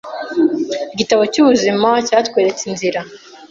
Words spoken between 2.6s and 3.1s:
inzira;